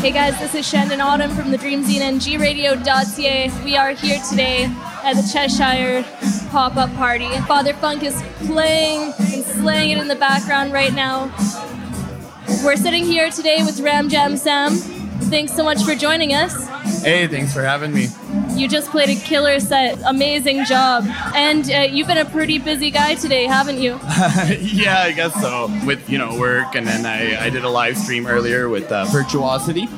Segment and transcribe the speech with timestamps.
[0.00, 3.50] Hey guys, this is Chandon Autumn from the Dream Zine and gradio.ca.
[3.64, 4.64] We are here today
[5.04, 6.04] at the Cheshire
[6.50, 7.28] pop up party.
[7.40, 11.26] Father Funk is playing and slaying it in the background right now.
[12.64, 14.78] We're sitting here today with RamjamSam.
[15.30, 16.68] Thanks so much for joining us.
[17.02, 18.08] Hey, thanks for having me.
[18.60, 19.98] You just played a killer set.
[20.04, 21.06] Amazing job.
[21.34, 23.92] And uh, you've been a pretty busy guy today, haven't you?
[24.60, 25.70] yeah, I guess so.
[25.86, 29.06] With, you know, work, and then I, I did a live stream earlier with uh,
[29.06, 29.88] Virtuosity.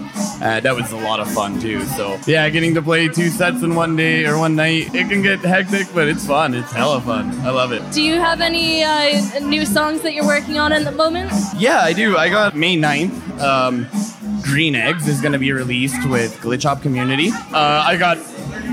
[0.41, 1.84] Uh, that was a lot of fun, too.
[1.87, 5.23] So, yeah, getting to play two sets in one day or one night, it can
[5.23, 6.55] get hectic, but it's fun.
[6.55, 7.33] It's hella fun.
[7.41, 7.83] I love it.
[7.92, 11.33] Do you have any uh, new songs that you're working on at the moment?
[11.56, 12.17] Yeah, I do.
[12.17, 13.41] I got May 9th.
[13.41, 13.89] Um,
[14.42, 17.31] Green Eggs is going to be released with Glitch Hop Community.
[17.31, 18.19] Uh, I got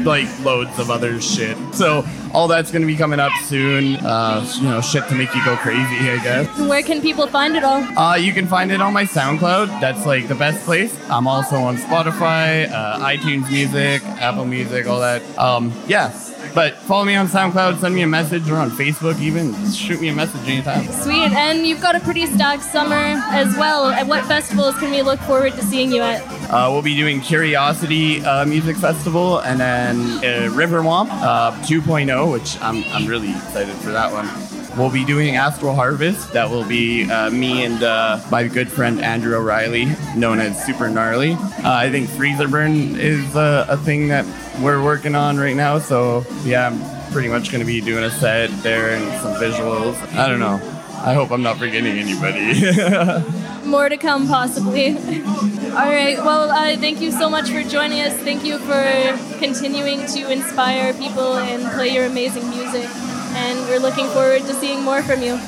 [0.03, 1.57] like loads of other shit.
[1.73, 3.97] So all that's going to be coming up soon.
[3.97, 6.59] Uh, you know, shit to make you go crazy, I guess.
[6.59, 7.81] Where can people find it all?
[7.97, 9.81] Uh, you can find it on my SoundCloud.
[9.81, 10.97] That's like the best place.
[11.09, 15.21] I'm also on Spotify, uh, iTunes Music, Apple Music, all that.
[15.37, 16.11] Um, yeah.
[16.53, 19.53] But follow me on SoundCloud, send me a message, or on Facebook even.
[19.71, 20.85] Shoot me a message anytime.
[20.87, 21.31] Sweet.
[21.31, 23.87] And you've got a pretty stacked summer as well.
[23.87, 26.21] At what festivals can we look forward to seeing you at?
[26.51, 32.59] Uh, we'll be doing Curiosity uh, Music Festival and then uh, Riverwomp uh, 2.0, which
[32.61, 34.58] I'm, I'm really excited for that one.
[34.77, 36.31] We'll be doing Astral Harvest.
[36.33, 40.89] That will be uh, me and uh, my good friend Andrew O'Reilly, known as Super
[40.89, 41.33] Gnarly.
[41.33, 44.25] Uh, I think Freezer Burn is uh, a thing that
[44.61, 45.79] we're working on right now.
[45.79, 49.95] So, yeah, I'm pretty much going to be doing a set there and some visuals.
[50.15, 50.61] I don't know.
[51.01, 53.65] I hope I'm not forgetting anybody.
[53.65, 54.97] More to come, possibly.
[54.97, 56.17] All right.
[56.17, 58.13] Well, uh, thank you so much for joining us.
[58.17, 62.89] Thank you for continuing to inspire people and play your amazing music.
[63.35, 65.39] And we're looking forward to seeing more from you.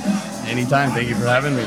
[0.45, 0.91] Anytime.
[0.91, 1.65] Thank you for having me.